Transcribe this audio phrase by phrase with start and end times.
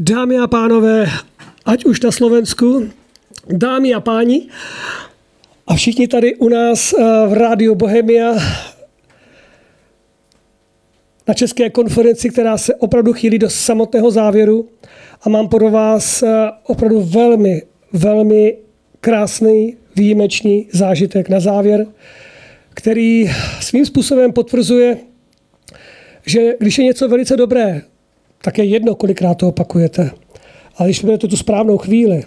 [0.00, 1.06] Dámy a pánové,
[1.64, 2.90] ať už na Slovensku,
[3.46, 4.46] dámy a páni,
[5.66, 8.34] a všichni tady u nás eh, v Rádiu Bohemia
[11.28, 14.68] na České konferenci, která se opravdu chýlí do samotného závěru.
[15.22, 17.62] A mám pro vás eh, opravdu velmi,
[17.92, 18.56] velmi
[19.00, 21.86] krásný, výjimečný zážitek na závěr,
[22.70, 23.30] který
[23.60, 24.98] svým způsobem potvrzuje,
[26.26, 27.82] že když je něco velice dobré,
[28.42, 30.10] tak je jedno, kolikrát to opakujete.
[30.76, 32.24] Ale když budete tu správnou chvíli,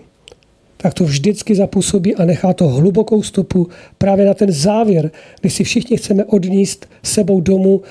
[0.78, 5.12] tak to vždycky zapůsobí a nechá to hlubokou stopu právě na ten závěr,
[5.42, 7.82] kdy si všichni chceme odníst sebou domů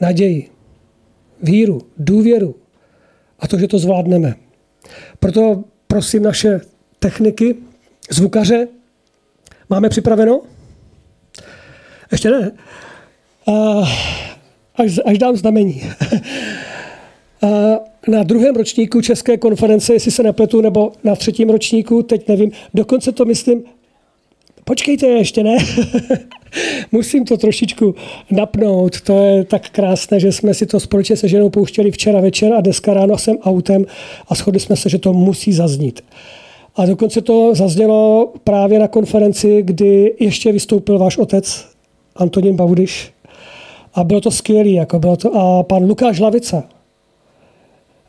[0.00, 0.50] naději,
[1.42, 2.54] víru, důvěru
[3.38, 4.34] a to, že to zvládneme.
[5.18, 6.60] Proto prosím naše
[6.98, 7.56] techniky,
[8.10, 8.68] zvukaře,
[9.70, 10.42] máme připraveno?
[12.12, 12.52] Ještě ne.
[14.74, 15.82] Až, až dám znamení.
[18.08, 23.12] na druhém ročníku České konference, jestli se nepletu, nebo na třetím ročníku, teď nevím, dokonce
[23.12, 23.62] to myslím,
[24.64, 25.56] počkejte ještě, ne?
[26.92, 27.94] Musím to trošičku
[28.30, 32.52] napnout, to je tak krásné, že jsme si to společně se ženou pouštěli včera večer
[32.52, 33.84] a dneska ráno jsem autem
[34.28, 36.00] a shodli jsme se, že to musí zaznít.
[36.76, 41.66] A dokonce to zaznělo právě na konferenci, kdy ještě vystoupil váš otec,
[42.16, 43.12] Antonín Baudiš.
[43.94, 44.68] A bylo to skvělé.
[44.68, 46.64] Jako bylo to, a pan Lukáš Lavica,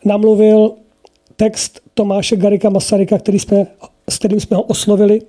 [0.05, 0.71] namluvil
[1.35, 3.67] text Tomáše Garika Masaryka, který jsme,
[4.09, 5.21] s kterým jsme ho oslovili.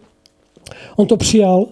[0.97, 1.67] On to přijal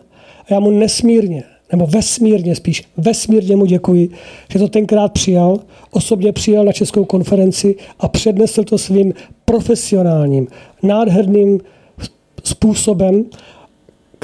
[0.44, 4.10] a já mu nesmírně, nebo vesmírně spíš, vesmírně mu děkuji,
[4.52, 5.58] že to tenkrát přijal,
[5.90, 10.48] osobně přijal na Českou konferenci a přednesl to svým profesionálním,
[10.82, 11.60] nádherným
[12.44, 13.24] způsobem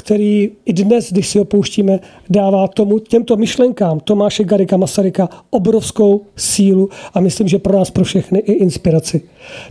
[0.07, 6.21] který i dnes, když si ho pouštíme, dává tomu, těmto myšlenkám Tomáše Garika Masaryka obrovskou
[6.35, 9.21] sílu a myslím, že pro nás, pro všechny i inspiraci.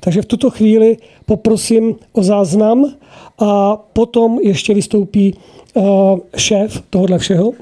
[0.01, 2.85] Takže v tuto chvíli poprosím o záznam
[3.39, 5.35] a potom ještě vystoupí
[5.75, 5.85] uh,
[6.37, 7.53] šéf tohohle všeho,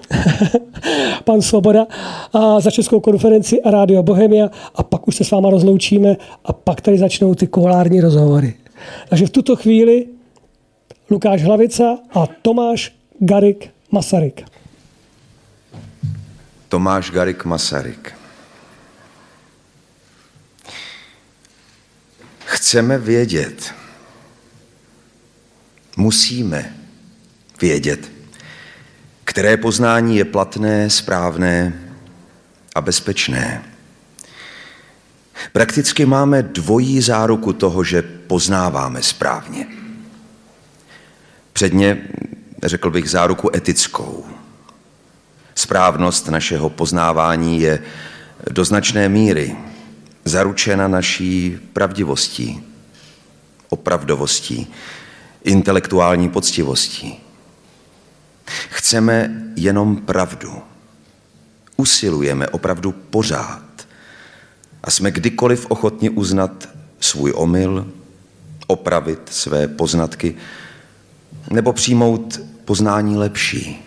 [1.25, 1.87] pan Svoboda,
[2.33, 6.53] a za Českou konferenci a Rádio Bohemia a pak už se s váma rozloučíme a
[6.53, 8.55] pak tady začnou ty kolární rozhovory.
[9.09, 10.07] Takže v tuto chvíli
[11.11, 14.45] Lukáš Hlavica a Tomáš Garik Masaryk.
[16.69, 18.15] Tomáš Garik Masaryk.
[22.45, 23.75] Chceme vědět,
[25.97, 26.77] musíme
[27.61, 28.11] vědět,
[29.25, 31.73] které poznání je platné, správné
[32.75, 33.65] a bezpečné.
[35.53, 39.84] Prakticky máme dvojí záruku toho, že poznáváme správně.
[41.55, 42.09] Předně,
[42.63, 44.27] řekl bych, záruku etickou.
[45.55, 47.83] Správnost našeho poznávání je
[48.51, 49.57] do značné míry
[50.25, 52.63] zaručena naší pravdivostí,
[53.69, 54.73] opravdovostí,
[55.45, 57.21] intelektuální poctivostí.
[58.69, 60.63] Chceme jenom pravdu.
[61.77, 63.87] Usilujeme opravdu pořád
[64.83, 66.69] a jsme kdykoliv ochotni uznat
[67.01, 67.87] svůj omyl,
[68.67, 70.35] opravit své poznatky,
[71.51, 73.83] nebo přijmout poznání lepší.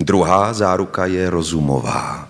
[0.00, 2.28] Druhá záruka je rozumová.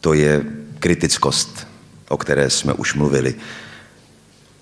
[0.00, 0.44] To je
[0.78, 1.66] kritickost,
[2.08, 3.34] o které jsme už mluvili.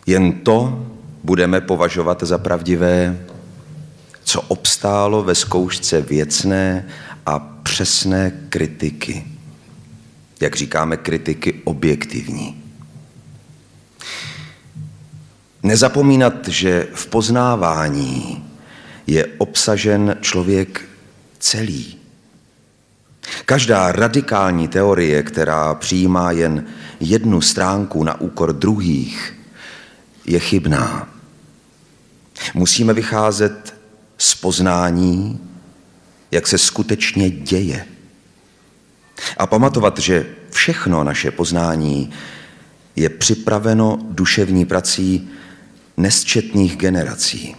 [0.06, 0.86] Jen to
[1.24, 3.26] budeme považovat za pravdivé,
[4.24, 6.88] co obstálo ve zkoušce věcné
[7.26, 9.26] a přesné kritiky.
[10.40, 12.57] Jak říkáme, kritiky objektivní.
[15.62, 18.44] Nezapomínat, že v poznávání
[19.06, 20.88] je obsažen člověk
[21.38, 21.98] celý.
[23.44, 26.64] Každá radikální teorie, která přijímá jen
[27.00, 29.34] jednu stránku na úkor druhých,
[30.26, 31.08] je chybná.
[32.54, 33.74] Musíme vycházet
[34.18, 35.40] z poznání,
[36.30, 37.86] jak se skutečně děje.
[39.36, 42.10] A pamatovat, že všechno naše poznání
[42.96, 45.30] je připraveno duševní prací
[45.98, 47.56] nesčetných generací.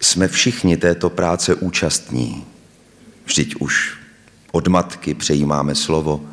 [0.00, 2.44] Jsme všichni této práce účastní.
[3.24, 3.98] Vždyť už
[4.52, 6.24] od matky přejímáme slovo,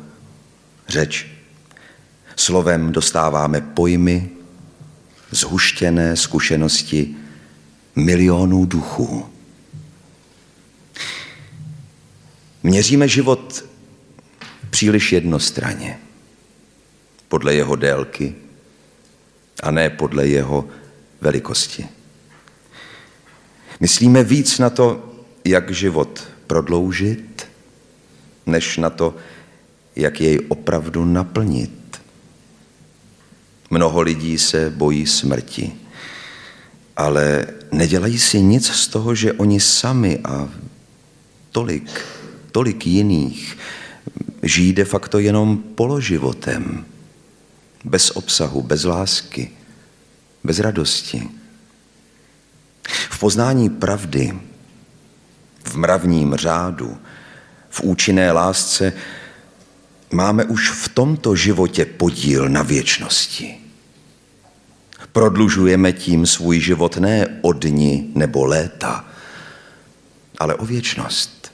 [0.88, 1.26] řeč.
[2.36, 4.30] Slovem dostáváme pojmy,
[5.30, 7.16] zhuštěné zkušenosti
[7.96, 9.26] milionů duchů.
[12.62, 13.64] Měříme život
[14.70, 15.98] příliš jednostranně,
[17.28, 18.34] podle jeho délky,
[19.62, 20.68] a ne podle jeho
[21.20, 21.88] velikosti.
[23.80, 25.12] Myslíme víc na to,
[25.44, 27.46] jak život prodloužit,
[28.46, 29.14] než na to,
[29.96, 32.00] jak jej opravdu naplnit.
[33.70, 35.72] Mnoho lidí se bojí smrti,
[36.96, 40.48] ale nedělají si nic z toho, že oni sami a
[41.50, 42.00] tolik,
[42.52, 43.58] tolik jiných
[44.42, 46.84] žijí de facto jenom položivotem,
[47.84, 49.50] bez obsahu, bez lásky,
[50.44, 51.28] bez radosti.
[53.10, 54.40] V poznání pravdy,
[55.64, 56.98] v mravním řádu,
[57.70, 58.92] v účinné lásce
[60.10, 63.58] máme už v tomto životě podíl na věčnosti.
[65.12, 69.04] Prodlužujeme tím svůj život ne o dni nebo léta,
[70.38, 71.52] ale o věčnost.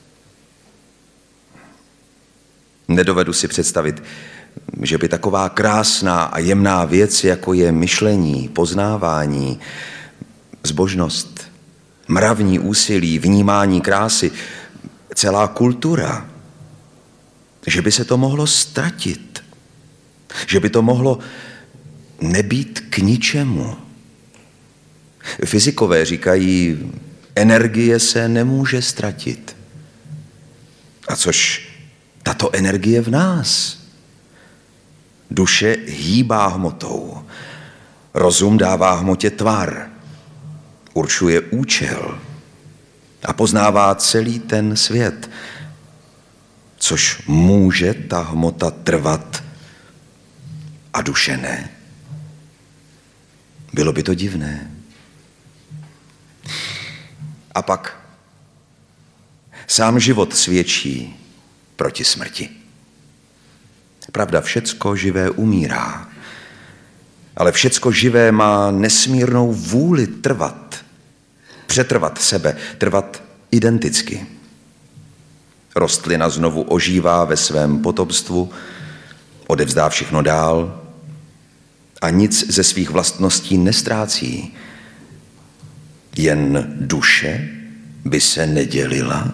[2.89, 4.03] Nedovedu si představit,
[4.83, 9.61] že by taková krásná a jemná věc, jako je myšlení, poznávání,
[10.65, 11.51] zbožnost,
[12.09, 14.31] mravní úsilí, vnímání krásy,
[15.15, 16.31] celá kultura,
[17.67, 19.45] že by se to mohlo ztratit,
[20.47, 21.19] že by to mohlo
[22.21, 23.77] nebýt k ničemu.
[25.45, 26.79] Fyzikové říkají,
[27.35, 29.57] energie se nemůže ztratit.
[31.09, 31.69] A což
[32.23, 33.78] tato energie v nás.
[35.31, 37.27] Duše hýbá hmotou.
[38.15, 39.91] Rozum dává hmotě tvar.
[40.95, 42.21] Určuje účel.
[43.25, 45.31] A poznává celý ten svět.
[46.77, 49.45] Což může ta hmota trvat
[50.93, 51.71] a duše ne.
[53.73, 54.71] Bylo by to divné.
[57.55, 57.97] A pak
[59.67, 61.17] sám život svědčí
[61.77, 62.58] proti smrti.
[64.13, 66.09] Pravda, všecko živé umírá,
[67.37, 70.77] ale všecko živé má nesmírnou vůli trvat,
[71.67, 74.27] přetrvat sebe, trvat identicky.
[75.75, 78.51] Rostlina znovu ožívá ve svém potomstvu,
[79.47, 80.83] odevzdá všechno dál
[82.01, 84.55] a nic ze svých vlastností nestrácí.
[86.17, 87.49] Jen duše
[88.05, 89.33] by se nedělila,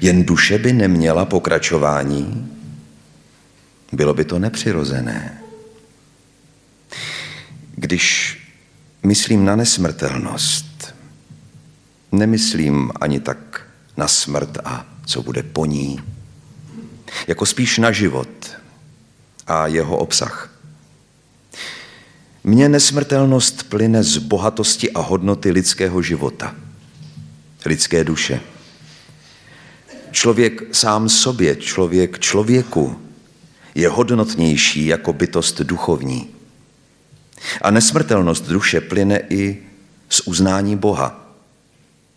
[0.00, 2.51] jen duše by neměla pokračování,
[3.92, 5.42] bylo by to nepřirozené.
[7.76, 8.38] Když
[9.02, 10.94] myslím na nesmrtelnost,
[12.12, 13.66] nemyslím ani tak
[13.96, 16.00] na smrt a co bude po ní,
[17.26, 18.28] jako spíš na život
[19.46, 20.48] a jeho obsah.
[22.44, 26.54] Mně nesmrtelnost plyne z bohatosti a hodnoty lidského života,
[27.64, 28.40] lidské duše.
[30.10, 33.01] Člověk sám sobě, člověk člověku
[33.74, 36.30] je hodnotnější jako bytost duchovní.
[37.62, 39.62] A nesmrtelnost duše plyne i
[40.08, 41.34] z uznání Boha,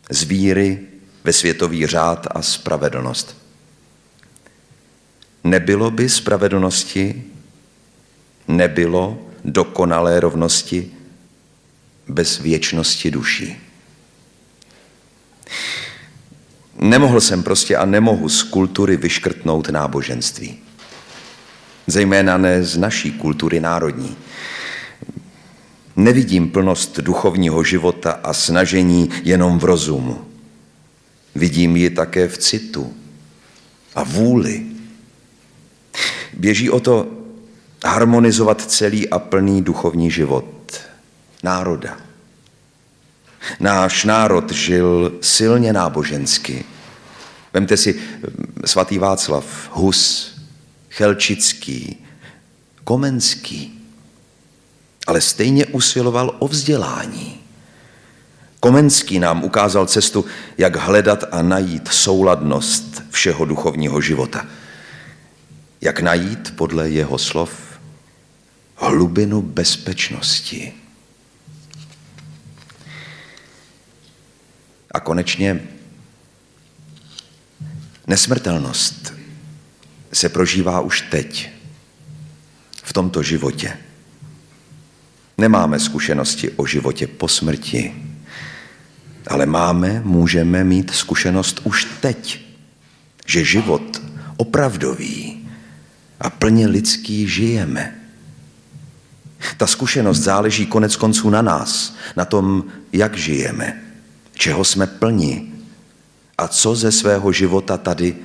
[0.10, 0.80] z víry
[1.24, 3.38] ve světový řád a spravedlnost.
[5.44, 7.24] Nebylo by spravedlnosti,
[8.48, 10.92] nebylo dokonalé rovnosti
[12.07, 13.57] bez věčnosti duší.
[16.80, 20.65] Nemohl jsem prostě a nemohu z kultury vyškrtnout náboženství.
[21.88, 24.18] Zejména ne z naší kultury národní.
[25.96, 30.26] Nevidím plnost duchovního života a snažení jenom v rozumu.
[31.36, 32.94] Vidím ji také v citu
[33.96, 34.66] a vůli.
[36.34, 37.08] Běží o to
[37.86, 40.81] harmonizovat celý a plný duchovní život
[41.44, 41.98] národa.
[43.59, 46.66] Náš národ žil silně nábožensky.
[47.54, 47.95] Vemte si
[48.66, 50.34] svatý Václav, Hus,
[50.97, 51.97] Chelčický,
[52.83, 53.81] Komenský,
[55.07, 57.42] ale stejně usiloval o vzdělání.
[58.59, 60.25] Komenský nám ukázal cestu,
[60.57, 64.45] jak hledat a najít souladnost všeho duchovního života.
[65.81, 67.80] Jak najít podle jeho slov
[68.75, 70.73] hlubinu bezpečnosti.
[74.92, 75.68] A konečně
[78.07, 79.25] nesmrtelnost
[80.16, 81.50] se prožívá už teď,
[82.84, 83.78] v tomto životě.
[85.38, 87.94] Nemáme zkušenosti o životě po smrti,
[89.28, 92.45] ale máme, můžeme mít zkušenost už teď,
[93.26, 94.02] že život
[94.38, 95.48] opravdový
[96.19, 97.95] a plně lidský žijeme.
[99.57, 103.81] Ta zkušenost záleží konec konců na nás, na tom, jak žijeme,
[104.34, 105.52] čeho jsme plni
[106.38, 108.16] a co ze svého života tady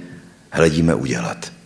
[0.51, 1.60] hledíme udělat.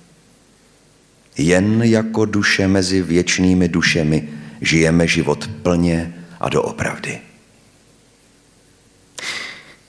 [1.37, 4.29] Jen jako duše mezi věčnými dušemi
[4.61, 7.21] žijeme život plně a doopravdy.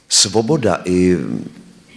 [0.10, 1.18] Svoboda i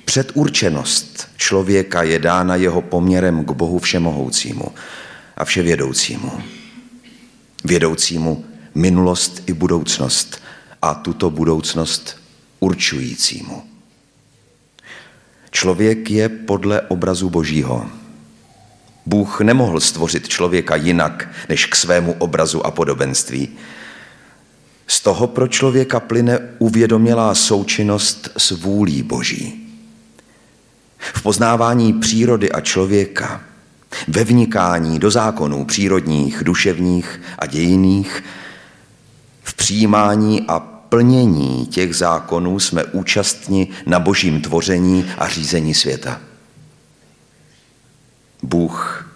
[0.05, 4.64] předurčenost člověka je dána jeho poměrem k Bohu všemohoucímu
[5.37, 6.33] a vševědoucímu.
[7.64, 10.43] vědoucímu minulost i budoucnost
[10.83, 12.21] a tuto budoucnost
[12.61, 13.62] určujícímu.
[15.50, 17.90] Člověk je podle obrazu Božího.
[19.08, 23.48] Bůh nemohl stvořit člověka jinak než k svému obrazu a podobenství.
[24.86, 29.68] Z toho pro člověka plyne uvědomělá součinnost s vůlí Boží.
[30.98, 33.40] V poznávání přírody a člověka,
[34.08, 38.24] ve vnikání do zákonů přírodních, duševních a dějiných,
[39.42, 46.27] v přijímání a plnění těch zákonů jsme účastni na božím tvoření a řízení světa.
[48.42, 49.11] Bůh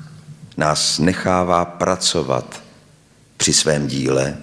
[0.57, 2.63] nás nechává pracovat
[3.37, 4.39] při svém díle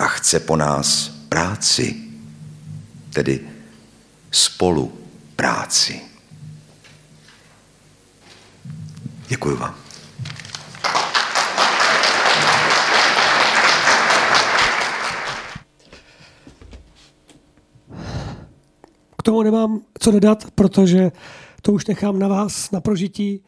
[0.00, 1.96] a chce po nás práci,
[3.12, 3.40] tedy
[4.30, 4.92] spolu
[5.36, 6.00] práci.
[9.28, 9.74] Děkuji vám.
[19.18, 21.10] K tomu nemám co dodat, protože
[21.66, 23.42] to už nechám na vás, na prožití.